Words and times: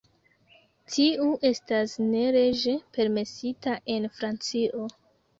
Tiu 0.93 1.25
estas 1.49 1.91
ne 2.05 2.23
leĝe 2.35 2.73
permesita 2.95 3.75
en 3.97 4.09
Francio. 4.17 4.87